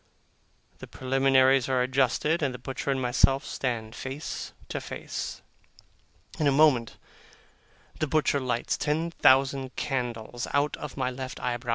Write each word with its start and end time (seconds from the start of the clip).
The 0.79 0.87
preliminaries 0.87 1.69
are 1.69 1.83
adjusted, 1.83 2.41
and 2.41 2.55
the 2.55 2.57
butcher 2.57 2.89
and 2.89 2.99
myself 2.99 3.45
stand 3.45 3.93
face 3.93 4.51
to 4.69 4.81
face. 4.81 5.43
In 6.39 6.47
a 6.47 6.51
moment 6.51 6.97
the 7.99 8.07
butcher 8.07 8.39
lights 8.39 8.77
ten 8.77 9.11
thousand 9.11 9.75
candles 9.75 10.47
out 10.55 10.75
of 10.77 10.97
my 10.97 11.11
left 11.11 11.39
eyebrow. 11.39 11.69